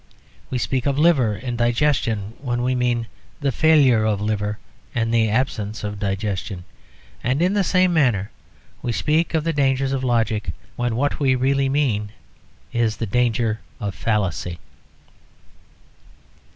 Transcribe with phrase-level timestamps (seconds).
[0.49, 3.05] We speak of "liver" and "digestion" when we mean
[3.39, 4.57] the failure of liver
[4.95, 6.63] and the absence of digestion.
[7.23, 8.31] And in the same manner
[8.81, 12.13] we speak of the dangers of logic, when what we really mean
[12.73, 14.57] is the danger of fallacy.